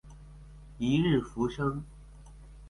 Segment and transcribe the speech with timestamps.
[0.79, 1.83] 一日浮生